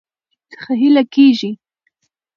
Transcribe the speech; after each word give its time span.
څخه 0.51 0.71
هيله 0.81 1.03
کيږي 1.13 1.51